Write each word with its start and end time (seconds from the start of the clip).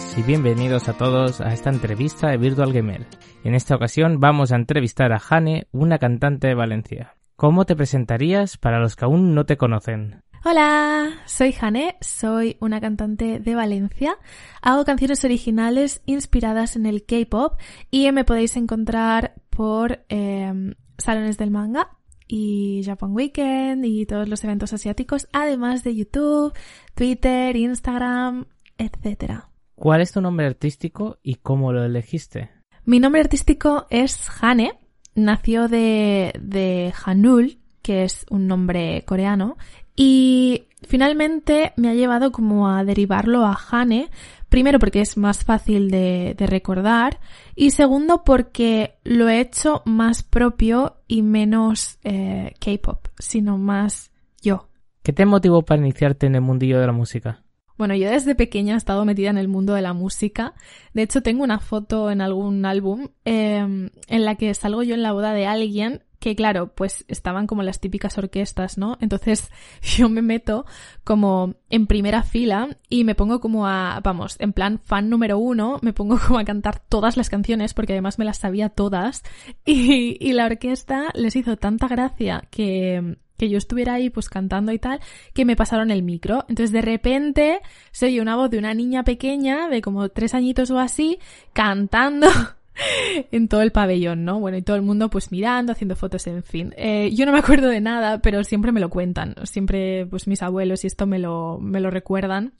Buenas 0.00 0.18
y 0.18 0.22
bienvenidos 0.22 0.88
a 0.88 0.96
todos 0.96 1.40
a 1.42 1.52
esta 1.52 1.68
entrevista 1.68 2.28
de 2.28 2.38
Virtual 2.38 2.72
Gamer. 2.72 3.06
En 3.44 3.54
esta 3.54 3.76
ocasión 3.76 4.18
vamos 4.18 4.50
a 4.50 4.56
entrevistar 4.56 5.12
a 5.12 5.18
Jane, 5.18 5.66
una 5.72 5.98
cantante 5.98 6.46
de 6.46 6.54
Valencia. 6.54 7.16
¿Cómo 7.36 7.66
te 7.66 7.76
presentarías 7.76 8.56
para 8.56 8.78
los 8.78 8.96
que 8.96 9.04
aún 9.04 9.34
no 9.34 9.44
te 9.44 9.58
conocen? 9.58 10.22
Hola, 10.44 11.10
soy 11.26 11.52
Jane, 11.52 11.96
soy 12.00 12.56
una 12.60 12.80
cantante 12.80 13.40
de 13.40 13.54
Valencia. 13.54 14.16
Hago 14.62 14.84
canciones 14.84 15.22
originales 15.24 16.02
inspiradas 16.06 16.76
en 16.76 16.86
el 16.86 17.04
K-pop 17.04 17.60
y 17.90 18.10
me 18.12 18.24
podéis 18.24 18.56
encontrar 18.56 19.34
por 19.50 20.04
eh, 20.08 20.74
salones 20.96 21.36
del 21.36 21.50
manga 21.50 21.98
y 22.26 22.82
Japan 22.86 23.12
Weekend 23.12 23.84
y 23.84 24.06
todos 24.06 24.28
los 24.28 24.42
eventos 24.44 24.72
asiáticos, 24.72 25.28
además 25.32 25.84
de 25.84 25.94
YouTube, 25.94 26.54
Twitter, 26.94 27.54
Instagram, 27.56 28.46
etcétera. 28.78 29.49
¿Cuál 29.80 30.02
es 30.02 30.12
tu 30.12 30.20
nombre 30.20 30.44
artístico 30.44 31.16
y 31.22 31.36
cómo 31.36 31.72
lo 31.72 31.82
elegiste? 31.82 32.50
Mi 32.84 33.00
nombre 33.00 33.22
artístico 33.22 33.86
es 33.88 34.28
Hane. 34.42 34.78
Nació 35.14 35.68
de, 35.68 36.34
de 36.38 36.92
Hanul, 37.02 37.60
que 37.80 38.04
es 38.04 38.26
un 38.28 38.46
nombre 38.46 39.02
coreano. 39.06 39.56
Y 39.96 40.66
finalmente 40.86 41.72
me 41.78 41.88
ha 41.88 41.94
llevado 41.94 42.30
como 42.30 42.68
a 42.68 42.84
derivarlo 42.84 43.46
a 43.46 43.58
Hane. 43.70 44.10
Primero 44.50 44.78
porque 44.78 45.00
es 45.00 45.16
más 45.16 45.46
fácil 45.46 45.90
de, 45.90 46.34
de 46.36 46.46
recordar. 46.46 47.18
Y 47.54 47.70
segundo 47.70 48.22
porque 48.22 48.98
lo 49.02 49.30
he 49.30 49.40
hecho 49.40 49.80
más 49.86 50.22
propio 50.22 50.96
y 51.08 51.22
menos 51.22 51.98
eh, 52.04 52.52
K-pop, 52.60 53.06
sino 53.18 53.56
más 53.56 54.12
yo. 54.42 54.68
¿Qué 55.02 55.14
te 55.14 55.24
motivó 55.24 55.62
para 55.62 55.80
iniciarte 55.80 56.26
en 56.26 56.34
el 56.34 56.42
mundillo 56.42 56.78
de 56.78 56.86
la 56.86 56.92
música? 56.92 57.44
Bueno, 57.80 57.94
yo 57.94 58.10
desde 58.10 58.34
pequeña 58.34 58.74
he 58.74 58.76
estado 58.76 59.06
metida 59.06 59.30
en 59.30 59.38
el 59.38 59.48
mundo 59.48 59.72
de 59.72 59.80
la 59.80 59.94
música. 59.94 60.52
De 60.92 61.00
hecho, 61.00 61.22
tengo 61.22 61.42
una 61.42 61.60
foto 61.60 62.10
en 62.10 62.20
algún 62.20 62.66
álbum 62.66 63.08
eh, 63.24 63.56
en 63.56 64.24
la 64.26 64.34
que 64.34 64.52
salgo 64.52 64.82
yo 64.82 64.94
en 64.94 65.02
la 65.02 65.12
boda 65.12 65.32
de 65.32 65.46
alguien 65.46 66.02
que, 66.18 66.36
claro, 66.36 66.74
pues 66.74 67.06
estaban 67.08 67.46
como 67.46 67.62
las 67.62 67.80
típicas 67.80 68.18
orquestas, 68.18 68.76
¿no? 68.76 68.98
Entonces 69.00 69.50
yo 69.96 70.10
me 70.10 70.20
meto 70.20 70.66
como 71.04 71.54
en 71.70 71.86
primera 71.86 72.22
fila 72.22 72.76
y 72.90 73.04
me 73.04 73.14
pongo 73.14 73.40
como 73.40 73.66
a, 73.66 73.98
vamos, 74.04 74.36
en 74.40 74.52
plan 74.52 74.78
fan 74.78 75.08
número 75.08 75.38
uno, 75.38 75.78
me 75.80 75.94
pongo 75.94 76.18
como 76.18 76.38
a 76.38 76.44
cantar 76.44 76.80
todas 76.80 77.16
las 77.16 77.30
canciones 77.30 77.72
porque 77.72 77.94
además 77.94 78.18
me 78.18 78.26
las 78.26 78.36
sabía 78.36 78.68
todas 78.68 79.22
y 79.64 80.32
la 80.34 80.44
orquesta 80.44 81.08
les 81.14 81.34
hizo 81.34 81.56
tanta 81.56 81.88
gracia 81.88 82.44
que 82.50 83.16
que 83.40 83.48
yo 83.48 83.56
estuviera 83.56 83.94
ahí 83.94 84.10
pues 84.10 84.28
cantando 84.28 84.70
y 84.70 84.78
tal, 84.78 85.00
que 85.32 85.46
me 85.46 85.56
pasaron 85.56 85.90
el 85.90 86.02
micro. 86.02 86.44
Entonces 86.50 86.72
de 86.72 86.82
repente 86.82 87.60
se 87.90 88.06
oye 88.06 88.20
una 88.20 88.36
voz 88.36 88.50
de 88.50 88.58
una 88.58 88.74
niña 88.74 89.02
pequeña 89.02 89.70
de 89.70 89.80
como 89.80 90.10
tres 90.10 90.34
añitos 90.34 90.70
o 90.70 90.78
así, 90.78 91.18
cantando 91.54 92.28
en 93.32 93.48
todo 93.48 93.62
el 93.62 93.72
pabellón, 93.72 94.26
¿no? 94.26 94.38
Bueno, 94.38 94.58
y 94.58 94.62
todo 94.62 94.76
el 94.76 94.82
mundo 94.82 95.08
pues 95.08 95.32
mirando, 95.32 95.72
haciendo 95.72 95.96
fotos, 95.96 96.26
en 96.26 96.42
fin. 96.42 96.74
Eh, 96.76 97.10
yo 97.14 97.24
no 97.24 97.32
me 97.32 97.38
acuerdo 97.38 97.68
de 97.68 97.80
nada, 97.80 98.20
pero 98.20 98.44
siempre 98.44 98.72
me 98.72 98.80
lo 98.80 98.90
cuentan. 98.90 99.34
Siempre 99.44 100.04
pues 100.04 100.26
mis 100.26 100.42
abuelos 100.42 100.84
y 100.84 100.88
esto 100.88 101.06
me 101.06 101.18
lo, 101.18 101.58
me 101.58 101.80
lo 101.80 101.90
recuerdan. 101.90 102.52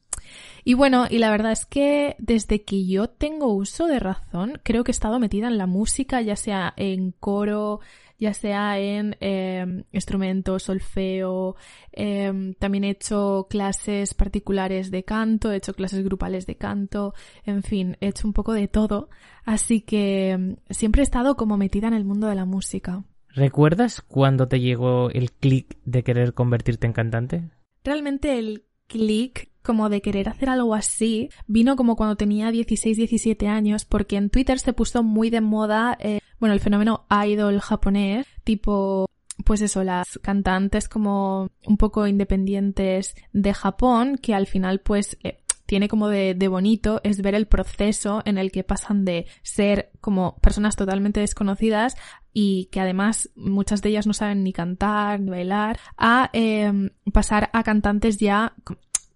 Y 0.64 0.72
bueno, 0.72 1.06
y 1.10 1.18
la 1.18 1.30
verdad 1.30 1.52
es 1.52 1.66
que 1.66 2.16
desde 2.18 2.62
que 2.62 2.86
yo 2.86 3.08
tengo 3.08 3.52
uso 3.52 3.86
de 3.86 3.98
razón, 3.98 4.60
creo 4.62 4.82
que 4.82 4.92
he 4.92 4.96
estado 4.96 5.18
metida 5.18 5.46
en 5.48 5.58
la 5.58 5.66
música, 5.66 6.22
ya 6.22 6.36
sea 6.36 6.72
en 6.76 7.12
coro, 7.12 7.80
ya 8.20 8.34
sea 8.34 8.78
en 8.78 9.16
eh, 9.20 9.84
instrumentos, 9.92 10.64
solfeo, 10.64 11.56
eh, 11.92 12.54
también 12.58 12.84
he 12.84 12.90
hecho 12.90 13.46
clases 13.48 14.14
particulares 14.14 14.90
de 14.90 15.02
canto, 15.04 15.50
he 15.50 15.56
hecho 15.56 15.74
clases 15.74 16.04
grupales 16.04 16.46
de 16.46 16.56
canto, 16.56 17.14
en 17.44 17.62
fin, 17.62 17.96
he 18.00 18.08
hecho 18.08 18.28
un 18.28 18.34
poco 18.34 18.52
de 18.52 18.68
todo, 18.68 19.08
así 19.44 19.80
que 19.80 20.30
em, 20.30 20.56
siempre 20.68 21.02
he 21.02 21.04
estado 21.04 21.36
como 21.36 21.56
metida 21.56 21.88
en 21.88 21.94
el 21.94 22.04
mundo 22.04 22.26
de 22.26 22.34
la 22.34 22.44
música. 22.44 23.04
¿Recuerdas 23.30 24.02
cuándo 24.02 24.48
te 24.48 24.60
llegó 24.60 25.10
el 25.10 25.32
clic 25.32 25.78
de 25.84 26.02
querer 26.02 26.34
convertirte 26.34 26.86
en 26.86 26.92
cantante? 26.92 27.50
Realmente 27.82 28.38
el 28.38 28.64
clic 28.86 29.50
como 29.62 29.88
de 29.88 30.02
querer 30.02 30.28
hacer 30.28 30.48
algo 30.48 30.74
así 30.74 31.30
vino 31.46 31.76
como 31.76 31.96
cuando 31.96 32.16
tenía 32.16 32.50
16, 32.50 32.96
17 32.96 33.46
años 33.46 33.84
porque 33.84 34.16
en 34.16 34.30
Twitter 34.30 34.58
se 34.58 34.72
puso 34.72 35.02
muy 35.02 35.30
de 35.30 35.40
moda 35.40 35.96
eh, 36.00 36.20
bueno, 36.40 36.54
el 36.54 36.60
fenómeno 36.60 37.06
idol 37.26 37.60
japonés, 37.60 38.26
tipo 38.42 39.06
pues 39.44 39.60
eso, 39.62 39.84
las 39.84 40.18
cantantes 40.22 40.88
como 40.88 41.48
un 41.64 41.76
poco 41.76 42.06
independientes 42.06 43.14
de 43.32 43.54
Japón, 43.54 44.18
que 44.18 44.34
al 44.34 44.46
final 44.46 44.80
pues 44.80 45.16
eh, 45.22 45.42
tiene 45.66 45.88
como 45.88 46.08
de, 46.08 46.34
de, 46.34 46.48
bonito 46.48 47.00
es 47.04 47.22
ver 47.22 47.34
el 47.34 47.46
proceso 47.46 48.22
en 48.24 48.38
el 48.38 48.50
que 48.50 48.64
pasan 48.64 49.04
de 49.04 49.26
ser 49.42 49.92
como 50.00 50.36
personas 50.38 50.76
totalmente 50.76 51.20
desconocidas 51.20 51.96
y 52.32 52.68
que 52.72 52.80
además 52.80 53.30
muchas 53.36 53.80
de 53.82 53.90
ellas 53.90 54.06
no 54.06 54.12
saben 54.12 54.42
ni 54.42 54.52
cantar 54.52 55.20
ni 55.20 55.30
bailar 55.30 55.78
a 55.96 56.30
eh, 56.32 56.90
pasar 57.12 57.50
a 57.52 57.62
cantantes 57.62 58.18
ya 58.18 58.54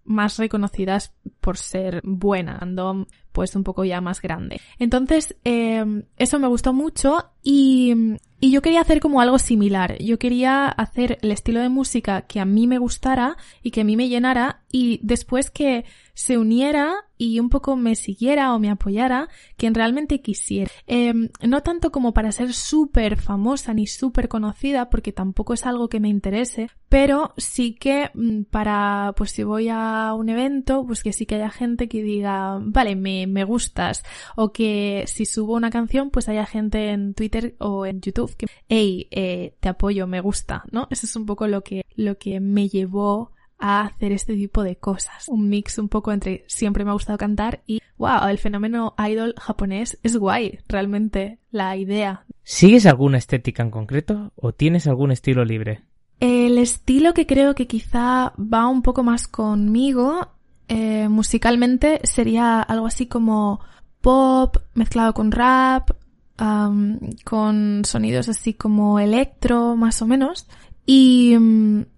más 0.05 0.39
reconocidas 0.39 1.15
por 1.41 1.57
ser 1.57 2.01
buena, 2.05 2.59
ando 2.61 3.07
pues 3.33 3.57
un 3.57 3.65
poco 3.65 3.85
ya 3.85 4.01
más 4.01 4.23
grande. 4.23 4.61
Entonces, 4.79 5.37
eh, 5.45 5.85
eso 6.17 6.39
me 6.39 6.47
gustó 6.47 6.73
mucho 6.73 7.31
y, 7.43 7.95
y 8.39 8.53
yo 8.53 8.63
quería 8.63 8.81
hacer 8.81 9.01
como 9.01 9.21
algo 9.21 9.39
similar. 9.39 9.99
Yo 9.99 10.19
quería 10.19 10.69
hacer 10.69 11.19
el 11.23 11.33
estilo 11.33 11.61
de 11.61 11.69
música 11.69 12.23
que 12.23 12.39
a 12.39 12.45
mí 12.45 12.67
me 12.67 12.79
gustara 12.79 13.37
y 13.63 13.73
que 13.73 13.81
a 13.81 13.85
mí 13.85 13.97
me 13.97 14.09
llenara 14.09 14.63
y 14.71 15.01
después 15.03 15.51
que 15.51 15.85
se 16.15 16.39
uniera 16.39 16.95
y 17.25 17.41
un 17.41 17.49
poco 17.49 17.75
me 17.77 17.97
siguiera 17.97 18.55
o 18.55 18.59
me 18.59 18.71
apoyara 18.71 19.29
quien 19.57 19.75
realmente 19.75 20.21
quisiera. 20.21 20.71
Eh, 20.87 21.15
no 21.43 21.63
tanto 21.63 21.91
como 21.91 22.13
para 22.13 22.33
ser 22.33 22.53
súper 22.53 23.17
famosa 23.17 23.73
ni 23.73 23.87
súper 23.87 24.29
conocida, 24.29 24.91
porque 24.91 25.13
tampoco 25.13 25.55
es 25.55 25.65
algo 25.65 25.89
que 25.89 26.01
me 26.01 26.09
interese, 26.09 26.69
pero 26.89 27.33
sí 27.39 27.75
que 27.75 28.11
mm, 28.13 28.43
para, 28.51 29.15
pues 29.17 29.31
si 29.31 29.43
voy 29.43 29.69
a 29.71 30.13
un 30.15 30.29
evento, 30.29 30.85
pues 30.87 31.03
que 31.03 31.13
sí 31.13 31.25
que 31.25 31.37
haya 31.37 31.51
gente 31.51 31.89
que 31.89 32.03
diga, 32.03 32.59
vale, 32.61 32.95
me, 32.95 33.27
me 33.27 33.45
gustas, 33.45 34.05
o 34.37 34.53
que 34.53 35.05
si 35.07 35.25
subo 35.25 35.55
una 35.55 35.71
canción, 35.71 36.11
pues 36.11 36.29
haya 36.29 36.45
gente 36.45 36.91
en 36.91 37.15
Twitter 37.15 37.57
o 37.59 37.87
en 37.87 38.01
YouTube 38.01 38.37
que, 38.37 38.47
hey, 38.69 39.09
eh, 39.11 39.55
te 39.61 39.71
apoyo, 39.71 40.07
me 40.07 40.21
gusta, 40.21 40.65
¿no? 40.71 40.89
Eso 40.91 41.07
es 41.07 41.17
un 41.17 41.25
poco 41.25 41.47
lo 41.47 41.63
que, 41.63 41.87
lo 41.97 42.19
que 42.19 42.41
me 42.41 42.69
llevó 42.69 43.33
a 43.65 43.81
hacer 43.81 44.13
este 44.13 44.35
tipo 44.35 44.63
de 44.63 44.77
cosas. 44.77 45.27
Un 45.27 45.49
mix 45.49 45.79
un 45.79 45.89
poco 45.89 46.13
entre 46.13 46.45
siempre 46.49 46.85
me 46.85 46.91
ha 46.91 46.93
gustado 46.93 47.17
cantar 47.17 47.63
y 47.67 47.81
wow, 47.97 48.29
el 48.29 48.37
fenómeno 48.37 48.95
idol 48.99 49.35
japonés 49.39 49.99
es 50.03 50.19
guay, 50.19 50.59
realmente, 50.69 51.39
la 51.51 51.75
idea. 51.75 52.27
¿Sigues 52.43 52.85
alguna 52.85 53.17
estética 53.17 53.63
en 53.63 53.71
concreto 53.71 54.33
o 54.37 54.53
tienes 54.53 54.87
algún 54.87 55.13
estilo 55.13 55.47
libre? 55.47 55.81
El 56.21 56.59
estilo 56.59 57.15
que 57.15 57.27
creo 57.27 57.55
que 57.55 57.67
quizá 57.67 58.35
va 58.37 58.69
un 58.69 58.83
poco 58.83 59.03
más 59.03 59.29
conmigo 59.29 60.29
eh, 60.69 61.09
musicalmente 61.09 62.01
sería 62.05 62.61
algo 62.61 62.87
así 62.87 63.07
como 63.07 63.61
pop 64.03 64.59
mezclado 64.75 65.15
con 65.15 65.33
rap, 65.33 65.91
um, 66.39 66.99
con 67.25 67.83
sonidos 67.87 68.29
así 68.29 68.53
como 68.53 69.01
electro, 69.01 69.75
más 69.75 70.03
o 70.03 70.07
menos. 70.07 70.47
Y, 70.87 71.37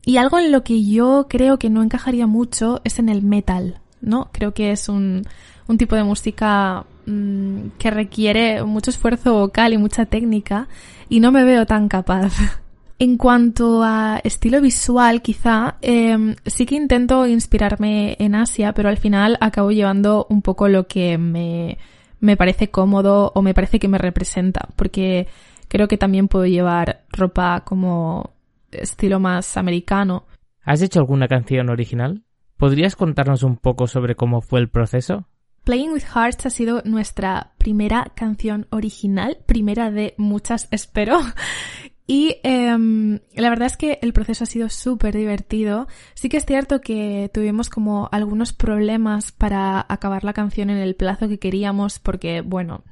y 0.05 0.17
algo 0.17 0.39
en 0.39 0.53
lo 0.53 0.63
que 0.63 0.85
yo 0.85 1.27
creo 1.29 1.59
que 1.59 1.71
no 1.71 1.83
encajaría 1.83 2.27
mucho 2.27 2.81
es 2.85 2.99
en 2.99 3.09
el 3.09 3.23
metal, 3.23 3.81
¿no? 4.01 4.29
Creo 4.33 4.55
que 4.55 4.71
es 4.71 4.89
un, 4.89 5.25
un 5.67 5.79
tipo 5.79 5.97
de 5.97 6.05
música 6.05 6.85
mmm, 7.07 7.69
que 7.79 7.91
requiere 7.91 8.63
mucho 8.65 8.91
esfuerzo 8.91 9.35
vocal 9.35 9.73
y 9.73 9.79
mucha 9.79 10.07
técnica 10.07 10.69
y 11.09 11.21
no 11.21 11.33
me 11.33 11.45
veo 11.45 11.67
tan 11.67 11.89
capaz. 11.89 12.33
En 12.99 13.19
cuanto 13.19 13.83
a 13.85 14.23
estilo 14.25 14.59
visual, 14.63 15.21
quizá, 15.21 15.77
em, 15.83 16.35
sí 16.47 16.65
que 16.65 16.77
intento 16.77 17.27
inspirarme 17.27 18.17
en 18.19 18.35
Asia, 18.35 18.73
pero 18.73 18.89
al 18.89 18.97
final 18.97 19.37
acabo 19.43 19.71
llevando 19.71 20.27
un 20.31 20.41
poco 20.41 20.67
lo 20.69 20.87
que 20.87 21.19
me, 21.19 21.77
me 22.21 22.39
parece 22.39 22.71
cómodo 22.71 23.33
o 23.35 23.43
me 23.43 23.53
parece 23.53 23.79
que 23.79 23.89
me 23.89 23.99
representa, 23.99 24.69
porque 24.77 25.29
creo 25.69 25.89
que 25.89 25.99
también 25.99 26.27
puedo 26.29 26.47
llevar 26.47 27.03
ropa 27.11 27.65
como 27.67 28.31
estilo 28.71 29.21
más 29.21 29.57
americano. 29.57 30.27
¿Has 30.63 30.83
hecho 30.83 31.01
alguna 31.01 31.29
canción 31.29 31.69
original? 31.71 32.25
¿Podrías 32.57 32.97
contarnos 32.97 33.43
un 33.43 33.57
poco 33.57 33.87
sobre 33.87 34.15
cómo 34.15 34.41
fue 34.41 34.61
el 34.61 34.69
proceso? 34.69 35.29
Playing 35.65 35.93
with 35.93 36.05
Hearts 36.15 36.47
ha 36.47 36.51
sido 36.51 36.81
nuestra 36.85 37.53
primera 37.59 38.13
canción 38.15 38.69
original, 38.71 39.39
primera 39.47 39.91
de 39.91 40.15
muchas, 40.17 40.69
espero. 40.71 41.19
Y 42.07 42.37
em, 42.45 43.19
la 43.35 43.51
verdad 43.51 43.67
es 43.67 43.77
que 43.77 43.99
el 44.01 44.13
proceso 44.13 44.45
ha 44.45 44.47
sido 44.47 44.69
súper 44.69 45.17
divertido. 45.17 45.89
Sí 46.15 46.29
que 46.29 46.37
es 46.37 46.47
cierto 46.47 46.81
que 46.81 47.31
tuvimos 47.35 47.69
como 47.69 48.09
algunos 48.13 48.53
problemas 48.53 49.33
para 49.33 49.85
acabar 49.89 50.23
la 50.23 50.33
canción 50.33 50.71
en 50.71 50.79
el 50.79 50.95
plazo 50.95 51.29
que 51.29 51.41
queríamos 51.41 51.99
porque, 51.99 52.43
bueno, 52.43 52.85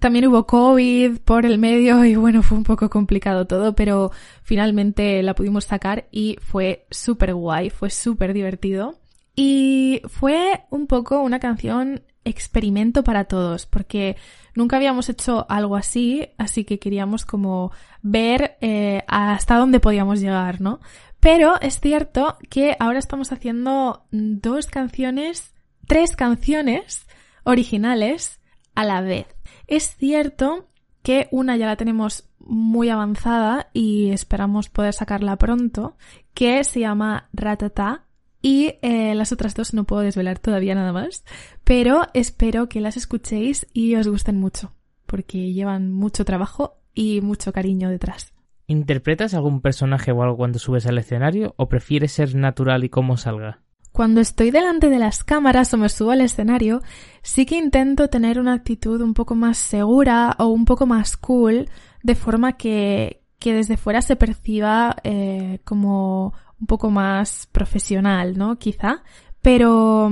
también 0.00 0.26
hubo 0.26 0.46
COVID 0.46 1.18
por 1.18 1.46
el 1.46 1.58
medio 1.58 2.04
y 2.04 2.16
bueno, 2.16 2.42
fue 2.42 2.58
un 2.58 2.64
poco 2.64 2.90
complicado 2.90 3.46
todo, 3.46 3.74
pero 3.74 4.10
finalmente 4.42 5.22
la 5.22 5.34
pudimos 5.34 5.64
sacar 5.64 6.06
y 6.10 6.36
fue 6.40 6.86
súper 6.90 7.34
guay, 7.34 7.70
fue 7.70 7.90
súper 7.90 8.32
divertido. 8.32 8.98
Y 9.34 10.02
fue 10.06 10.64
un 10.70 10.86
poco 10.86 11.22
una 11.22 11.40
canción 11.40 12.02
experimento 12.24 13.02
para 13.02 13.24
todos, 13.24 13.66
porque 13.66 14.16
nunca 14.54 14.76
habíamos 14.76 15.08
hecho 15.08 15.46
algo 15.48 15.76
así, 15.76 16.28
así 16.38 16.64
que 16.64 16.78
queríamos 16.78 17.24
como 17.24 17.72
ver 18.02 18.56
eh, 18.60 19.02
hasta 19.08 19.56
dónde 19.56 19.80
podíamos 19.80 20.20
llegar, 20.20 20.60
¿no? 20.60 20.80
Pero 21.20 21.60
es 21.60 21.80
cierto 21.80 22.36
que 22.50 22.76
ahora 22.78 22.98
estamos 22.98 23.32
haciendo 23.32 24.04
dos 24.10 24.66
canciones, 24.66 25.54
tres 25.86 26.16
canciones 26.16 27.06
originales 27.44 28.40
a 28.74 28.84
la 28.84 29.00
vez. 29.00 29.26
Es 29.66 29.96
cierto 29.96 30.68
que 31.02 31.28
una 31.30 31.56
ya 31.56 31.66
la 31.66 31.76
tenemos 31.76 32.28
muy 32.38 32.88
avanzada 32.88 33.70
y 33.72 34.10
esperamos 34.10 34.68
poder 34.68 34.94
sacarla 34.94 35.36
pronto, 35.36 35.96
que 36.34 36.64
se 36.64 36.80
llama 36.80 37.28
Ratata 37.32 38.06
y 38.40 38.74
eh, 38.82 39.14
las 39.14 39.32
otras 39.32 39.54
dos 39.54 39.72
no 39.72 39.84
puedo 39.84 40.02
desvelar 40.02 40.38
todavía 40.38 40.74
nada 40.74 40.92
más, 40.92 41.24
pero 41.64 42.02
espero 42.12 42.68
que 42.68 42.80
las 42.80 42.96
escuchéis 42.96 43.68
y 43.72 43.94
os 43.94 44.08
gusten 44.08 44.38
mucho, 44.38 44.74
porque 45.06 45.52
llevan 45.52 45.92
mucho 45.92 46.24
trabajo 46.24 46.80
y 46.94 47.20
mucho 47.20 47.52
cariño 47.52 47.88
detrás. 47.88 48.34
¿Interpretas 48.66 49.34
algún 49.34 49.60
personaje 49.60 50.12
o 50.12 50.22
algo 50.22 50.36
cuando 50.36 50.58
subes 50.58 50.86
al 50.86 50.98
escenario 50.98 51.54
o 51.56 51.68
prefieres 51.68 52.12
ser 52.12 52.34
natural 52.34 52.84
y 52.84 52.88
cómo 52.88 53.16
salga? 53.16 53.60
Cuando 53.92 54.22
estoy 54.22 54.50
delante 54.50 54.88
de 54.88 54.98
las 54.98 55.22
cámaras 55.22 55.72
o 55.74 55.76
me 55.76 55.90
subo 55.90 56.12
al 56.12 56.22
escenario, 56.22 56.80
sí 57.22 57.44
que 57.44 57.56
intento 57.56 58.08
tener 58.08 58.40
una 58.40 58.54
actitud 58.54 59.02
un 59.02 59.12
poco 59.12 59.34
más 59.34 59.58
segura 59.58 60.34
o 60.38 60.46
un 60.46 60.64
poco 60.64 60.86
más 60.86 61.18
cool, 61.18 61.68
de 62.02 62.14
forma 62.14 62.56
que, 62.56 63.22
que 63.38 63.52
desde 63.52 63.76
fuera 63.76 64.00
se 64.00 64.16
perciba 64.16 64.96
eh, 65.04 65.60
como 65.64 66.32
un 66.58 66.66
poco 66.66 66.90
más 66.90 67.48
profesional, 67.52 68.38
¿no? 68.38 68.58
Quizá. 68.58 69.02
Pero, 69.42 70.10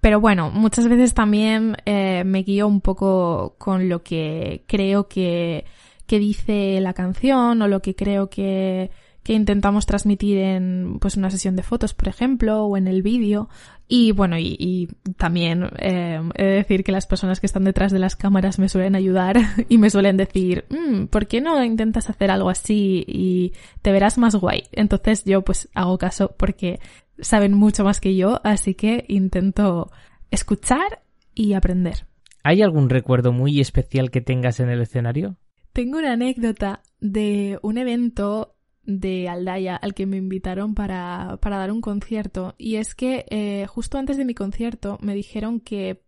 pero 0.00 0.20
bueno, 0.20 0.50
muchas 0.50 0.88
veces 0.88 1.14
también 1.14 1.76
eh, 1.86 2.24
me 2.24 2.42
guío 2.42 2.66
un 2.66 2.80
poco 2.80 3.54
con 3.56 3.88
lo 3.88 4.02
que 4.02 4.64
creo 4.66 5.06
que, 5.06 5.64
que 6.06 6.18
dice 6.18 6.80
la 6.80 6.92
canción 6.92 7.62
o 7.62 7.68
lo 7.68 7.80
que 7.80 7.94
creo 7.94 8.28
que, 8.28 8.90
que 9.24 9.32
intentamos 9.32 9.86
transmitir 9.86 10.36
en 10.38 10.98
pues 11.00 11.16
una 11.16 11.30
sesión 11.30 11.56
de 11.56 11.62
fotos, 11.62 11.94
por 11.94 12.08
ejemplo, 12.08 12.64
o 12.64 12.76
en 12.76 12.86
el 12.86 13.02
vídeo. 13.02 13.48
Y 13.88 14.12
bueno, 14.12 14.38
y, 14.38 14.88
también 15.16 15.70
eh, 15.78 16.20
he 16.34 16.44
de 16.44 16.50
decir 16.50 16.84
que 16.84 16.92
las 16.92 17.06
personas 17.06 17.40
que 17.40 17.46
están 17.46 17.64
detrás 17.64 17.90
de 17.90 17.98
las 17.98 18.16
cámaras 18.16 18.58
me 18.58 18.68
suelen 18.68 18.94
ayudar 18.94 19.38
y 19.68 19.78
me 19.78 19.88
suelen 19.90 20.18
decir, 20.18 20.66
mm, 20.68 21.06
¿por 21.06 21.26
qué 21.26 21.40
no 21.40 21.62
intentas 21.64 22.10
hacer 22.10 22.30
algo 22.30 22.50
así 22.50 23.04
y 23.08 23.52
te 23.80 23.92
verás 23.92 24.18
más 24.18 24.36
guay? 24.36 24.64
Entonces 24.72 25.24
yo 25.24 25.42
pues 25.42 25.70
hago 25.74 25.96
caso 25.96 26.34
porque 26.36 26.78
saben 27.18 27.54
mucho 27.54 27.82
más 27.82 28.00
que 28.00 28.14
yo, 28.14 28.40
así 28.44 28.74
que 28.74 29.06
intento 29.08 29.90
escuchar 30.30 31.02
y 31.34 31.54
aprender. 31.54 32.06
¿Hay 32.42 32.60
algún 32.60 32.90
recuerdo 32.90 33.32
muy 33.32 33.58
especial 33.58 34.10
que 34.10 34.20
tengas 34.20 34.60
en 34.60 34.68
el 34.68 34.82
escenario? 34.82 35.38
Tengo 35.72 35.98
una 35.98 36.12
anécdota 36.12 36.82
de 37.00 37.58
un 37.62 37.78
evento 37.78 38.54
de 38.86 39.28
Aldaya 39.28 39.76
al 39.76 39.94
que 39.94 40.06
me 40.06 40.16
invitaron 40.16 40.74
para, 40.74 41.38
para 41.40 41.58
dar 41.58 41.72
un 41.72 41.80
concierto. 41.80 42.54
Y 42.58 42.76
es 42.76 42.94
que 42.94 43.26
eh, 43.30 43.66
justo 43.66 43.98
antes 43.98 44.16
de 44.16 44.24
mi 44.24 44.34
concierto 44.34 44.98
me 45.00 45.14
dijeron 45.14 45.60
que, 45.60 46.02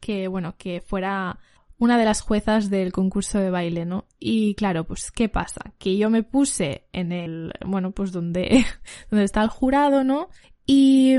que, 0.00 0.28
bueno, 0.28 0.54
que 0.56 0.80
fuera 0.80 1.38
una 1.78 1.98
de 1.98 2.04
las 2.04 2.20
juezas 2.20 2.68
del 2.68 2.92
concurso 2.92 3.38
de 3.38 3.50
baile, 3.50 3.86
¿no? 3.86 4.04
Y 4.18 4.54
claro, 4.54 4.84
pues, 4.84 5.10
¿qué 5.10 5.30
pasa? 5.30 5.72
Que 5.78 5.96
yo 5.96 6.10
me 6.10 6.22
puse 6.22 6.84
en 6.92 7.10
el, 7.10 7.52
bueno, 7.64 7.92
pues 7.92 8.12
donde, 8.12 8.66
donde 9.10 9.24
está 9.24 9.42
el 9.42 9.48
jurado, 9.48 10.04
¿no? 10.04 10.28
Y, 10.66 11.16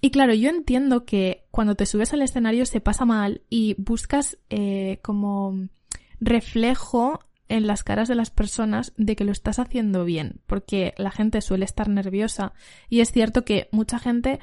y 0.00 0.10
claro, 0.10 0.34
yo 0.34 0.50
entiendo 0.50 1.04
que 1.04 1.46
cuando 1.50 1.74
te 1.74 1.84
subes 1.84 2.12
al 2.12 2.22
escenario 2.22 2.64
se 2.64 2.80
pasa 2.80 3.04
mal 3.04 3.42
y 3.50 3.74
buscas 3.76 4.38
eh, 4.50 5.00
como 5.02 5.68
reflejo 6.20 7.20
en 7.48 7.66
las 7.66 7.84
caras 7.84 8.08
de 8.08 8.14
las 8.14 8.30
personas 8.30 8.92
de 8.96 9.16
que 9.16 9.24
lo 9.24 9.32
estás 9.32 9.58
haciendo 9.58 10.04
bien, 10.04 10.40
porque 10.46 10.94
la 10.96 11.10
gente 11.10 11.40
suele 11.40 11.64
estar 11.64 11.88
nerviosa 11.88 12.52
y 12.88 13.00
es 13.00 13.12
cierto 13.12 13.44
que 13.44 13.68
mucha 13.72 13.98
gente, 13.98 14.40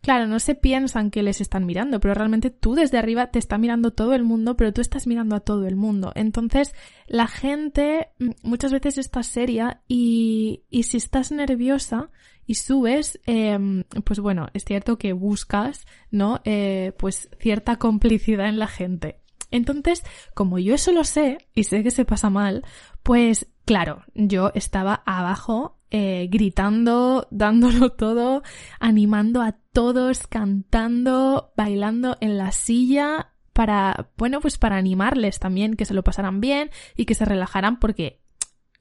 claro, 0.00 0.26
no 0.26 0.38
se 0.38 0.54
piensan 0.54 1.10
que 1.10 1.22
les 1.22 1.40
están 1.40 1.66
mirando, 1.66 2.00
pero 2.00 2.14
realmente 2.14 2.50
tú 2.50 2.74
desde 2.74 2.98
arriba 2.98 3.28
te 3.28 3.38
está 3.38 3.58
mirando 3.58 3.92
todo 3.92 4.14
el 4.14 4.24
mundo, 4.24 4.56
pero 4.56 4.72
tú 4.72 4.80
estás 4.80 5.06
mirando 5.06 5.36
a 5.36 5.40
todo 5.40 5.66
el 5.66 5.76
mundo. 5.76 6.12
Entonces, 6.14 6.74
la 7.06 7.26
gente 7.26 8.08
mm, 8.18 8.30
muchas 8.42 8.72
veces 8.72 8.98
está 8.98 9.22
seria 9.22 9.82
y, 9.88 10.64
y 10.70 10.84
si 10.84 10.96
estás 10.96 11.32
nerviosa, 11.32 12.10
y 12.46 12.54
subes, 12.54 13.20
em, 13.26 13.82
pues 14.04 14.20
bueno, 14.20 14.48
es 14.54 14.64
cierto 14.64 14.98
que 14.98 15.12
buscas, 15.12 15.84
¿no? 16.10 16.40
Eh, 16.44 16.92
pues 16.96 17.28
cierta 17.40 17.76
complicidad 17.76 18.48
en 18.48 18.58
la 18.58 18.68
gente. 18.68 19.20
Entonces, 19.56 20.02
como 20.34 20.58
yo 20.58 20.74
eso 20.74 20.92
lo 20.92 21.04
sé 21.04 21.38
y 21.54 21.64
sé 21.64 21.82
que 21.82 21.90
se 21.90 22.04
pasa 22.04 22.30
mal, 22.30 22.64
pues 23.02 23.46
claro, 23.64 24.04
yo 24.14 24.52
estaba 24.54 25.02
abajo 25.06 25.78
eh, 25.90 26.28
gritando, 26.30 27.28
dándolo 27.30 27.92
todo, 27.92 28.42
animando 28.80 29.42
a 29.42 29.56
todos, 29.72 30.26
cantando, 30.26 31.52
bailando 31.56 32.16
en 32.20 32.38
la 32.38 32.52
silla 32.52 33.32
para, 33.52 34.10
bueno, 34.18 34.40
pues 34.40 34.58
para 34.58 34.76
animarles 34.76 35.38
también, 35.38 35.76
que 35.76 35.86
se 35.86 35.94
lo 35.94 36.04
pasaran 36.04 36.40
bien 36.40 36.70
y 36.94 37.06
que 37.06 37.14
se 37.14 37.24
relajaran 37.24 37.78
porque 37.78 38.20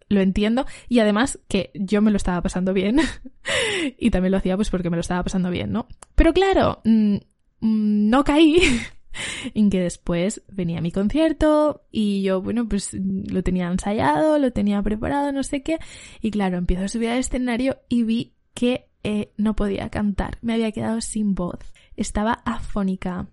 lo 0.10 0.22
entiendo 0.22 0.66
y 0.88 1.00
además 1.00 1.40
que 1.48 1.72
yo 1.74 2.02
me 2.02 2.12
lo 2.12 2.18
estaba 2.18 2.42
pasando 2.42 2.74
bien 2.74 3.00
y 3.98 4.12
también 4.12 4.32
lo 4.32 4.38
hacía 4.38 4.56
pues 4.56 4.70
porque 4.70 4.90
me 4.90 4.98
lo 4.98 5.02
estaba 5.02 5.24
pasando 5.24 5.50
bien, 5.50 5.72
¿no? 5.72 5.88
Pero 6.16 6.34
claro, 6.34 6.82
mm, 6.84 7.16
mm, 7.62 8.10
no 8.10 8.24
caí 8.24 8.58
en 9.54 9.70
que 9.70 9.82
después 9.82 10.44
venía 10.52 10.82
mi 10.82 10.92
concierto 10.92 11.84
y 11.92 12.24
yo, 12.24 12.42
bueno, 12.42 12.68
pues 12.68 12.94
lo 12.94 13.44
tenía 13.44 13.68
ensayado, 13.68 14.38
lo 14.40 14.52
tenía 14.52 14.82
preparado, 14.82 15.32
no 15.32 15.44
sé 15.44 15.64
qué, 15.64 15.80
y 16.22 16.32
claro, 16.32 16.58
empiezo 16.58 16.86
a 16.86 16.88
subir 16.88 17.10
al 17.10 17.20
escenario 17.20 17.80
y 17.90 18.04
vi 18.04 18.34
que 18.54 18.88
eh, 19.04 19.32
no 19.38 19.56
podía 19.56 19.90
cantar, 19.90 20.38
me 20.42 20.54
había 20.54 20.72
quedado 20.72 21.02
sin 21.02 21.36
voz, 21.36 21.60
estaba 21.96 22.42
afónica. 22.46 23.28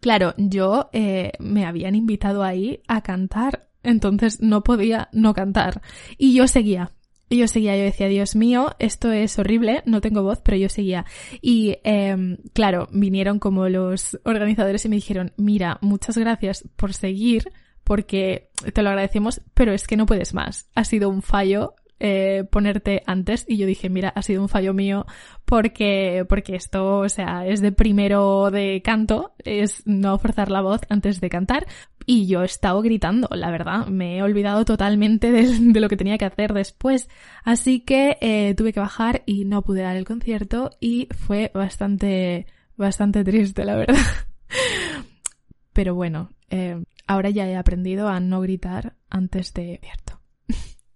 Claro, 0.00 0.34
yo 0.36 0.90
eh, 0.92 1.32
me 1.38 1.64
habían 1.64 1.94
invitado 1.94 2.42
ahí 2.42 2.82
a 2.88 3.02
cantar, 3.02 3.68
entonces 3.84 4.40
no 4.40 4.64
podía 4.64 5.08
no 5.12 5.32
cantar. 5.32 5.80
Y 6.18 6.34
yo 6.34 6.48
seguía, 6.48 6.90
y 7.32 7.38
yo 7.38 7.48
seguía, 7.48 7.74
yo 7.78 7.84
decía, 7.84 8.08
Dios 8.08 8.36
mío, 8.36 8.76
esto 8.78 9.10
es 9.10 9.38
horrible, 9.38 9.82
no 9.86 10.02
tengo 10.02 10.22
voz, 10.22 10.40
pero 10.44 10.58
yo 10.58 10.68
seguía. 10.68 11.06
Y 11.40 11.78
eh, 11.82 12.36
claro, 12.52 12.88
vinieron 12.92 13.38
como 13.38 13.70
los 13.70 14.20
organizadores 14.24 14.84
y 14.84 14.90
me 14.90 14.96
dijeron, 14.96 15.32
mira, 15.38 15.78
muchas 15.80 16.18
gracias 16.18 16.68
por 16.76 16.92
seguir, 16.92 17.50
porque 17.84 18.50
te 18.74 18.82
lo 18.82 18.90
agradecemos, 18.90 19.40
pero 19.54 19.72
es 19.72 19.86
que 19.86 19.96
no 19.96 20.04
puedes 20.04 20.34
más. 20.34 20.68
Ha 20.74 20.84
sido 20.84 21.08
un 21.08 21.22
fallo 21.22 21.74
eh, 22.04 22.42
ponerte 22.50 23.02
antes 23.06 23.46
y 23.48 23.56
yo 23.56 23.66
dije, 23.66 23.88
mira, 23.88 24.08
ha 24.08 24.22
sido 24.22 24.42
un 24.42 24.48
fallo 24.48 24.74
mío 24.74 25.06
porque, 25.44 26.26
porque 26.28 26.56
esto, 26.56 26.98
o 26.98 27.08
sea, 27.08 27.46
es 27.46 27.60
de 27.60 27.70
primero 27.70 28.50
de 28.50 28.82
canto, 28.82 29.34
es 29.38 29.86
no 29.86 30.18
forzar 30.18 30.50
la 30.50 30.62
voz 30.62 30.80
antes 30.88 31.20
de 31.20 31.30
cantar 31.30 31.66
y 32.06 32.26
yo 32.26 32.42
he 32.42 32.46
estado 32.46 32.82
gritando, 32.82 33.28
la 33.32 33.50
verdad, 33.50 33.86
me 33.86 34.18
he 34.18 34.22
olvidado 34.22 34.64
totalmente 34.64 35.30
de, 35.30 35.80
lo 35.80 35.88
que 35.88 35.96
tenía 35.96 36.18
que 36.18 36.24
hacer 36.24 36.52
después, 36.52 37.08
así 37.44 37.80
que 37.80 38.18
eh, 38.20 38.54
tuve 38.56 38.72
que 38.72 38.80
bajar 38.80 39.22
y 39.26 39.44
no 39.44 39.62
pude 39.62 39.82
dar 39.82 39.96
el 39.96 40.04
concierto 40.04 40.70
y 40.80 41.08
fue 41.10 41.50
bastante, 41.54 42.46
bastante 42.76 43.24
triste, 43.24 43.64
la 43.64 43.76
verdad. 43.76 43.96
Pero 45.72 45.94
bueno, 45.94 46.30
eh, 46.50 46.82
ahora 47.06 47.30
ya 47.30 47.46
he 47.48 47.56
aprendido 47.56 48.08
a 48.08 48.20
no 48.20 48.40
gritar 48.40 48.96
antes 49.08 49.54
de 49.54 49.78
concierto. 49.80 50.20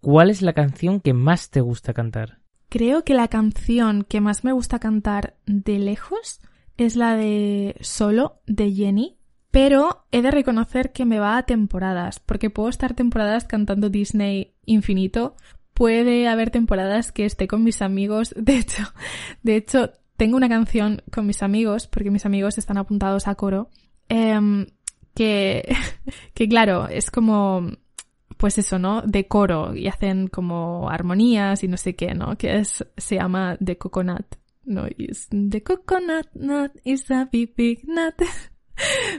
¿Cuál 0.00 0.30
es 0.30 0.42
la 0.42 0.52
canción 0.52 1.00
que 1.00 1.14
más 1.14 1.50
te 1.50 1.60
gusta 1.60 1.92
cantar? 1.92 2.38
Creo 2.68 3.04
que 3.04 3.14
la 3.14 3.28
canción 3.28 4.04
que 4.04 4.20
más 4.20 4.44
me 4.44 4.52
gusta 4.52 4.78
cantar 4.78 5.36
de 5.46 5.78
lejos 5.78 6.40
es 6.76 6.96
la 6.96 7.16
de 7.16 7.76
Solo 7.80 8.40
de 8.46 8.72
Jenny, 8.72 9.18
pero 9.56 10.04
he 10.12 10.20
de 10.20 10.30
reconocer 10.30 10.92
que 10.92 11.06
me 11.06 11.18
va 11.18 11.38
a 11.38 11.44
temporadas, 11.44 12.20
porque 12.20 12.50
puedo 12.50 12.68
estar 12.68 12.92
temporadas 12.92 13.46
cantando 13.46 13.88
Disney 13.88 14.52
infinito, 14.66 15.34
puede 15.72 16.28
haber 16.28 16.50
temporadas 16.50 17.10
que 17.10 17.24
esté 17.24 17.48
con 17.48 17.64
mis 17.64 17.80
amigos, 17.80 18.34
de 18.36 18.58
hecho, 18.58 18.82
de 19.42 19.56
hecho 19.56 19.92
tengo 20.18 20.36
una 20.36 20.50
canción 20.50 21.00
con 21.10 21.26
mis 21.26 21.42
amigos, 21.42 21.86
porque 21.86 22.10
mis 22.10 22.26
amigos 22.26 22.58
están 22.58 22.76
apuntados 22.76 23.28
a 23.28 23.34
coro, 23.34 23.70
em, 24.10 24.66
que, 25.14 25.64
claro, 26.50 26.88
es 26.88 27.10
como, 27.10 27.66
pues 28.36 28.58
eso, 28.58 28.78
¿no? 28.78 29.00
De 29.06 29.26
coro 29.26 29.74
y 29.74 29.88
hacen 29.88 30.28
como 30.28 30.90
armonías 30.90 31.64
y 31.64 31.68
no 31.68 31.78
sé 31.78 31.96
qué, 31.96 32.14
¿no? 32.14 32.36
Que 32.36 32.56
es, 32.58 32.86
se 32.98 33.14
llama 33.14 33.56
The 33.64 33.78
Coconut. 33.78 34.36
No, 34.66 34.86
is 34.98 35.28
The 35.30 35.62
Coconut 35.62 36.26
Nut 36.34 36.72
is 36.84 37.10
a 37.10 37.26
big, 37.32 37.54
big 37.56 37.88
nut. 37.88 38.16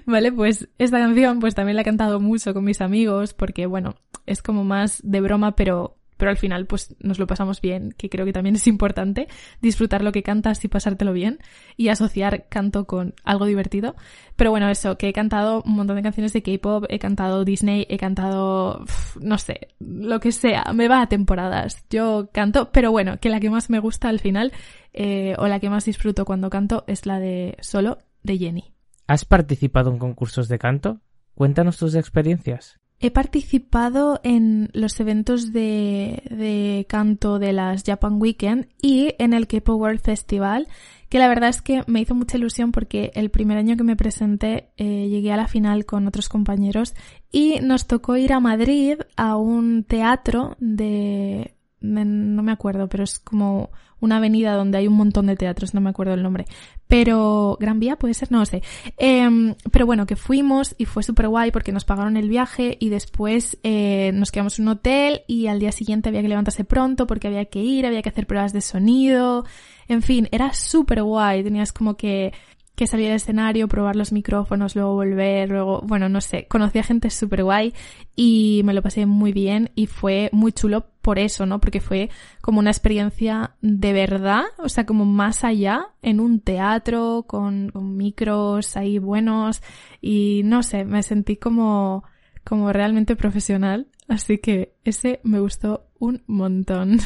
vale, 0.06 0.32
pues 0.32 0.70
esta 0.78 1.00
canción 1.00 1.40
pues 1.40 1.56
también 1.56 1.76
la 1.76 1.82
he 1.82 1.86
cantado 1.86 2.20
mucho 2.20 2.54
con 2.54 2.64
mis 2.64 2.82
amigos 2.82 3.34
porque, 3.34 3.66
bueno, 3.66 3.96
es 4.26 4.42
como 4.42 4.64
más 4.64 5.02
de 5.04 5.22
broma, 5.22 5.56
pero 5.56 5.98
pero 6.18 6.32
al 6.32 6.38
final 6.38 6.66
pues 6.66 6.96
nos 7.00 7.20
lo 7.20 7.28
pasamos 7.28 7.62
bien, 7.62 7.94
que 7.98 8.10
creo 8.10 8.26
que 8.26 8.34
también 8.34 8.56
es 8.56 8.68
importante 8.68 9.28
disfrutar 9.62 10.04
lo 10.04 10.12
que 10.12 10.24
cantas 10.24 10.64
y 10.66 10.68
pasártelo 10.68 11.14
bien 11.14 11.40
y 11.78 11.90
asociar 11.90 12.48
canto 12.50 12.86
con 12.86 13.14
algo 13.24 13.46
divertido. 13.46 13.96
Pero 14.36 14.52
bueno, 14.52 14.70
eso, 14.70 14.98
que 14.98 15.10
he 15.10 15.14
cantado 15.14 15.62
un 15.64 15.76
montón 15.76 15.96
de 15.96 16.04
canciones 16.04 16.34
de 16.34 16.42
K-pop, 16.42 16.86
he 16.90 17.00
cantado 17.00 17.46
Disney, 17.46 17.86
he 17.90 17.98
cantado, 17.98 18.84
no 19.22 19.38
sé, 19.38 19.70
lo 19.80 20.20
que 20.20 20.32
sea, 20.32 20.66
me 20.74 20.88
va 20.88 21.02
a 21.02 21.10
temporadas. 21.10 21.86
Yo 21.90 22.30
canto, 22.34 22.72
pero 22.72 22.92
bueno, 22.92 23.20
que 23.20 23.30
la 23.30 23.40
que 23.40 23.50
más 23.50 23.70
me 23.70 23.80
gusta 23.80 24.10
al 24.10 24.20
final 24.20 24.52
eh, 24.94 25.36
o 25.38 25.48
la 25.48 25.60
que 25.60 25.70
más 25.70 25.86
disfruto 25.86 26.26
cuando 26.26 26.50
canto 26.50 26.84
es 26.88 27.06
la 27.06 27.20
de 27.20 27.58
Solo 27.62 28.00
de 28.24 28.38
Jenny. 28.38 28.77
¿Has 29.08 29.24
participado 29.24 29.90
en 29.90 30.00
concursos 30.00 30.50
de 30.50 30.60
canto? 30.60 31.00
Cuéntanos 31.34 31.78
tus 31.78 31.96
experiencias. 31.96 32.78
He 33.00 33.12
participado 33.12 34.20
en 34.24 34.70
los 34.74 35.00
eventos 35.00 35.54
de, 35.54 36.86
canto 36.90 37.38
de 37.38 37.54
las 37.54 37.84
Japan 37.84 38.20
Weekend 38.20 38.70
y 38.82 39.14
en 39.20 39.34
el 39.34 39.48
K-Pop 39.48 39.80
World 39.80 40.02
Festival, 40.02 40.68
que 41.08 41.20
la 41.20 41.28
verdad 41.28 41.50
es 41.50 41.62
que 41.62 41.84
me 41.86 42.02
hizo 42.02 42.16
mucha 42.16 42.38
ilusión 42.38 42.72
porque 42.72 43.12
el 43.14 43.30
primer 43.30 43.60
año 43.60 43.78
que 43.78 43.84
me 43.84 43.96
presenté 43.96 44.72
eh, 44.78 45.08
llegué 45.10 45.32
a 45.32 45.38
la 45.38 45.48
final 45.48 45.86
con 45.86 46.08
otros 46.08 46.28
compañeros 46.28 46.96
y 47.32 47.60
nos 47.62 47.86
tocó 47.86 48.18
ir 48.18 48.34
a 48.34 48.40
Madrid 48.40 48.96
a 49.16 49.38
un 49.38 49.84
teatro 49.84 50.58
de 50.60 51.54
no 51.82 52.44
me 52.44 52.52
acuerdo, 52.52 52.88
pero 52.88 53.04
es 53.04 53.20
como 53.20 53.70
una 54.00 54.18
avenida 54.18 54.54
donde 54.54 54.78
hay 54.78 54.88
un 54.88 54.94
montón 54.94 55.26
de 55.26 55.36
teatros, 55.36 55.74
no 55.74 55.82
me 55.82 55.90
acuerdo 55.90 56.14
el 56.14 56.24
nombre. 56.24 56.46
Pero, 56.88 57.58
Gran 57.60 57.80
Vía 57.80 57.98
puede 57.98 58.14
ser, 58.14 58.32
no 58.32 58.46
sé. 58.46 58.62
Eh, 58.98 59.56
pero 59.72 59.86
bueno, 59.86 60.06
que 60.06 60.16
fuimos 60.16 60.76
y 60.78 60.86
fue 60.86 61.04
súper 61.04 61.28
guay 61.28 61.52
porque 61.52 61.72
nos 61.72 61.86
pagaron 61.86 62.16
el 62.16 62.30
viaje 62.30 62.78
y 62.80 62.90
después 62.90 63.58
eh, 63.64 64.12
nos 64.14 64.32
quedamos 64.32 64.60
en 64.60 64.66
un 64.66 64.74
hotel 64.74 65.22
y 65.28 65.48
al 65.48 65.60
día 65.60 65.72
siguiente 65.72 66.10
había 66.10 66.22
que 66.22 66.30
levantarse 66.30 66.64
pronto 66.64 67.08
porque 67.08 67.28
había 67.28 67.46
que 67.46 67.60
ir, 67.60 67.86
había 67.86 68.02
que 68.02 68.10
hacer 68.10 68.28
pruebas 68.28 68.54
de 68.54 68.62
sonido. 68.62 69.46
En 69.88 70.02
fin, 70.02 70.28
era 70.32 70.54
súper 70.54 71.02
guay. 71.02 71.44
Tenías 71.44 71.74
como 71.74 71.96
que 71.98 72.34
que 72.78 72.86
salir 72.86 73.10
al 73.10 73.16
escenario, 73.16 73.68
probar 73.68 73.96
los 73.96 74.12
micrófonos, 74.12 74.76
luego 74.76 74.94
volver, 74.94 75.50
luego, 75.50 75.82
bueno, 75.82 76.10
no 76.10 76.22
sé, 76.22 76.46
conocí 76.48 76.78
a 76.78 76.84
gente 76.84 77.10
súper 77.10 77.44
guay 77.44 77.74
y 78.16 78.62
me 78.66 78.74
lo 78.76 78.84
pasé 78.84 79.08
muy 79.08 79.34
bien 79.34 79.72
y 79.74 79.88
fue 79.88 80.30
muy 80.32 80.52
chulo 80.52 80.86
por 81.02 81.18
eso, 81.18 81.48
¿no? 81.48 81.60
Porque 81.60 81.82
fue 81.82 82.12
como 82.40 82.60
una 82.60 82.70
experiencia 82.70 83.56
de 83.62 83.94
verdad, 83.94 84.44
o 84.60 84.70
sea, 84.70 84.86
como 84.86 85.06
más 85.06 85.44
allá, 85.44 85.88
en 86.04 86.20
un 86.20 86.40
teatro, 86.40 87.26
con, 87.28 87.70
con 87.70 87.98
micros 87.98 88.78
ahí 88.78 89.00
buenos 89.00 89.64
y 90.00 90.44
no 90.46 90.62
sé, 90.62 90.86
me 90.86 91.02
sentí 91.02 91.36
como, 91.36 92.04
como 92.44 92.72
realmente 92.72 93.16
profesional, 93.16 93.88
así 94.08 94.38
que 94.38 94.76
ese 94.84 95.20
me 95.24 95.40
gustó 95.40 95.88
un 95.98 96.22
montón. 96.28 97.00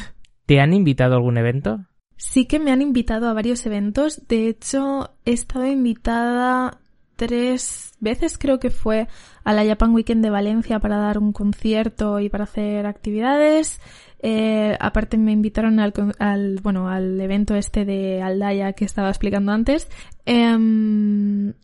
¿Te 0.44 0.60
han 0.60 0.74
invitado 0.74 1.14
a 1.14 1.16
algún 1.16 1.38
evento? 1.38 1.86
Sí 2.24 2.46
que 2.46 2.60
me 2.60 2.70
han 2.70 2.80
invitado 2.80 3.28
a 3.28 3.32
varios 3.32 3.66
eventos. 3.66 4.28
De 4.28 4.46
hecho, 4.46 5.10
he 5.24 5.32
estado 5.32 5.66
invitada 5.66 6.78
tres 7.16 7.94
veces, 7.98 8.38
creo 8.38 8.60
que 8.60 8.70
fue 8.70 9.08
a 9.42 9.52
la 9.52 9.66
Japan 9.66 9.92
Weekend 9.92 10.22
de 10.22 10.30
Valencia 10.30 10.78
para 10.78 10.98
dar 10.98 11.18
un 11.18 11.32
concierto 11.32 12.20
y 12.20 12.28
para 12.28 12.44
hacer 12.44 12.86
actividades. 12.86 13.80
Eh, 14.20 14.78
aparte 14.78 15.18
me 15.18 15.32
invitaron 15.32 15.80
al, 15.80 16.60
bueno, 16.62 16.88
al 16.88 17.20
evento 17.20 17.56
este 17.56 17.84
de 17.84 18.22
Aldaya 18.22 18.72
que 18.72 18.84
estaba 18.84 19.08
explicando 19.08 19.50
antes. 19.50 19.88
Em, 20.24 21.54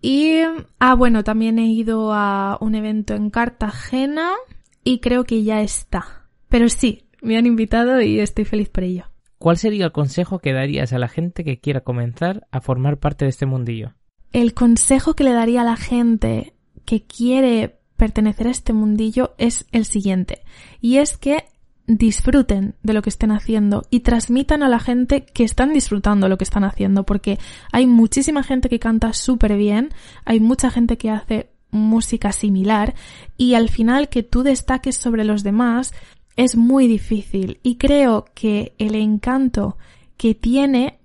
y, 0.00 0.40
ah, 0.78 0.94
bueno, 0.94 1.24
también 1.24 1.58
he 1.58 1.66
ido 1.66 2.14
a 2.14 2.56
un 2.62 2.74
evento 2.74 3.14
en 3.14 3.28
Cartagena 3.28 4.30
y 4.82 5.00
creo 5.00 5.24
que 5.24 5.44
ya 5.44 5.60
está. 5.60 6.26
Pero 6.48 6.70
sí, 6.70 7.04
me 7.20 7.36
han 7.36 7.44
invitado 7.44 8.00
y 8.00 8.18
estoy 8.18 8.46
feliz 8.46 8.70
por 8.70 8.84
ello. 8.84 9.04
¿Cuál 9.38 9.56
sería 9.56 9.84
el 9.84 9.92
consejo 9.92 10.40
que 10.40 10.52
darías 10.52 10.92
a 10.92 10.98
la 10.98 11.08
gente 11.08 11.44
que 11.44 11.60
quiera 11.60 11.80
comenzar 11.80 12.46
a 12.50 12.60
formar 12.60 12.98
parte 12.98 13.24
de 13.24 13.30
este 13.30 13.46
mundillo? 13.46 13.94
El 14.32 14.52
consejo 14.52 15.14
que 15.14 15.24
le 15.24 15.32
daría 15.32 15.62
a 15.62 15.64
la 15.64 15.76
gente 15.76 16.54
que 16.84 17.04
quiere 17.04 17.78
pertenecer 17.96 18.48
a 18.48 18.50
este 18.50 18.72
mundillo 18.72 19.34
es 19.38 19.66
el 19.72 19.84
siguiente, 19.84 20.42
y 20.80 20.96
es 20.98 21.16
que 21.16 21.44
disfruten 21.86 22.74
de 22.82 22.92
lo 22.92 23.02
que 23.02 23.08
estén 23.08 23.30
haciendo 23.30 23.86
y 23.90 24.00
transmitan 24.00 24.62
a 24.62 24.68
la 24.68 24.78
gente 24.78 25.24
que 25.24 25.42
están 25.42 25.72
disfrutando 25.72 26.28
lo 26.28 26.36
que 26.36 26.44
están 26.44 26.64
haciendo, 26.64 27.04
porque 27.04 27.38
hay 27.72 27.86
muchísima 27.86 28.42
gente 28.42 28.68
que 28.68 28.78
canta 28.78 29.12
súper 29.14 29.56
bien, 29.56 29.90
hay 30.24 30.38
mucha 30.38 30.70
gente 30.70 30.98
que 30.98 31.10
hace 31.10 31.50
música 31.70 32.32
similar 32.32 32.94
y 33.36 33.54
al 33.54 33.68
final 33.68 34.08
que 34.08 34.22
tú 34.22 34.42
destaques 34.42 34.96
sobre 34.96 35.24
los 35.24 35.42
demás 35.42 35.92
es 36.38 36.56
muy 36.56 36.86
difícil. 36.86 37.58
Y 37.64 37.76
creo 37.76 38.26
que 38.32 38.72
el 38.78 38.94
encanto 38.94 39.76
que 40.16 40.36
tiene 40.36 41.00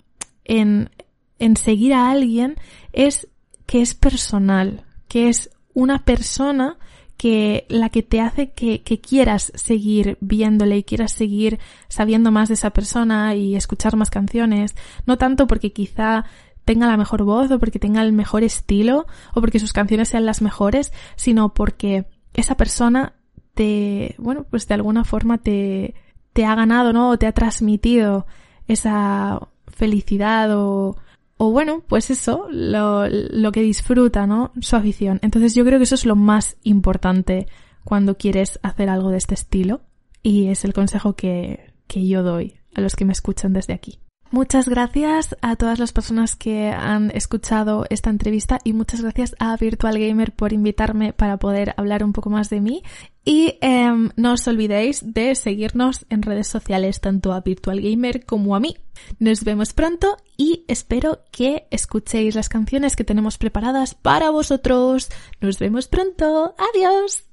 en, 0.45 0.91
en 1.39 1.57
seguir 1.57 1.95
a 1.95 2.11
alguien 2.11 2.55
es 2.93 3.27
que 3.65 3.81
es 3.81 3.95
personal, 3.95 4.85
que 5.07 5.29
es 5.29 5.49
una 5.73 6.05
persona 6.05 6.77
que 7.17 7.65
la 7.67 7.89
que 7.89 8.03
te 8.03 8.21
hace 8.21 8.51
que, 8.51 8.83
que, 8.83 9.01
quieras 9.01 9.51
seguir 9.55 10.19
viéndole 10.21 10.77
y 10.77 10.83
quieras 10.83 11.13
seguir 11.13 11.59
sabiendo 11.87 12.31
más 12.31 12.49
de 12.49 12.55
esa 12.55 12.69
persona 12.69 13.35
y 13.35 13.55
escuchar 13.55 13.95
más 13.95 14.11
canciones, 14.11 14.75
no 15.07 15.17
tanto 15.17 15.47
porque 15.47 15.73
quizá 15.73 16.25
tenga 16.63 16.85
la 16.85 16.97
mejor 16.97 17.23
voz 17.23 17.49
o 17.49 17.59
porque 17.59 17.79
tenga 17.79 18.03
el 18.03 18.13
mejor 18.13 18.43
estilo 18.43 19.07
o 19.33 19.41
porque 19.41 19.59
sus 19.59 19.73
canciones 19.73 20.09
sean 20.09 20.27
las 20.27 20.43
mejores, 20.43 20.91
sino 21.15 21.55
porque 21.55 22.05
esa 22.35 22.55
persona 22.55 23.15
te, 23.53 24.15
bueno, 24.17 24.45
pues 24.49 24.67
de 24.67 24.73
alguna 24.73 25.03
forma 25.03 25.37
te, 25.37 25.95
te 26.33 26.45
ha 26.45 26.55
ganado, 26.55 26.93
¿no? 26.93 27.09
O 27.09 27.17
te 27.17 27.27
ha 27.27 27.31
transmitido 27.31 28.25
esa 28.67 29.39
felicidad 29.67 30.57
o, 30.57 30.95
o 31.37 31.51
bueno, 31.51 31.83
pues 31.87 32.09
eso, 32.09 32.47
lo, 32.49 33.07
lo 33.07 33.51
que 33.51 33.61
disfruta, 33.61 34.27
¿no? 34.27 34.51
Su 34.59 34.75
afición. 34.75 35.19
Entonces 35.21 35.55
yo 35.55 35.65
creo 35.65 35.79
que 35.79 35.83
eso 35.83 35.95
es 35.95 36.05
lo 36.05 36.15
más 36.15 36.57
importante 36.63 37.47
cuando 37.83 38.17
quieres 38.17 38.59
hacer 38.63 38.89
algo 38.89 39.09
de 39.11 39.17
este 39.17 39.33
estilo 39.33 39.81
y 40.21 40.47
es 40.47 40.63
el 40.65 40.73
consejo 40.73 41.13
que, 41.15 41.73
que 41.87 42.07
yo 42.07 42.23
doy 42.23 42.55
a 42.73 42.81
los 42.81 42.95
que 42.95 43.05
me 43.05 43.13
escuchan 43.13 43.53
desde 43.53 43.73
aquí. 43.73 43.99
Muchas 44.33 44.67
gracias 44.67 45.37
a 45.41 45.55
todas 45.57 45.77
las 45.77 45.93
personas 45.93 46.35
que 46.35 46.69
han 46.69 47.11
escuchado 47.11 47.85
esta 47.91 48.09
entrevista 48.09 48.57
y 48.63 48.73
muchas 48.73 49.01
gracias 49.01 49.35
a 49.37 49.55
Virtual 49.57 49.99
Gamer 49.99 50.31
por 50.31 50.53
invitarme 50.53 51.13
para 51.13 51.37
poder 51.37 51.75
hablar 51.77 52.03
un 52.03 52.13
poco 52.13 52.31
más 52.31 52.49
de 52.49 52.59
mí. 52.59 52.81
Y 53.23 53.59
em, 53.61 54.09
no 54.15 54.33
os 54.33 54.47
olvidéis 54.47 55.13
de 55.13 55.35
seguirnos 55.35 56.07
en 56.09 56.23
redes 56.23 56.47
sociales 56.47 56.99
tanto 56.99 57.31
a 57.31 57.41
Virtual 57.41 57.79
Gamer 57.79 58.25
como 58.25 58.55
a 58.55 58.59
mí. 58.59 58.75
Nos 59.19 59.43
vemos 59.43 59.73
pronto 59.73 60.17
y 60.35 60.65
espero 60.67 61.19
que 61.31 61.67
escuchéis 61.69 62.33
las 62.33 62.49
canciones 62.49 62.95
que 62.95 63.03
tenemos 63.03 63.37
preparadas 63.37 63.93
para 63.93 64.31
vosotros. 64.31 65.09
Nos 65.41 65.59
vemos 65.59 65.87
pronto. 65.87 66.55
Adiós. 66.73 67.32